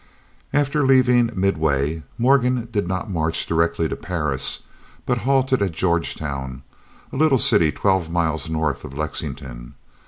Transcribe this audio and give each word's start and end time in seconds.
After 0.51 0.83
leaving 0.83 1.29
Midway, 1.35 2.01
Morgan 2.17 2.67
did 2.71 2.87
not 2.87 3.11
march 3.11 3.45
directly 3.45 3.87
to 3.87 3.95
Paris, 3.95 4.63
but 5.05 5.19
halted 5.29 5.61
at 5.61 5.73
Georgetown, 5.73 6.63
a 7.13 7.17
little 7.17 7.37
city 7.37 7.71
twelve 7.71 8.09
miles 8.09 8.49
north 8.49 8.83
of 8.83 8.97
Lexington. 8.97 9.75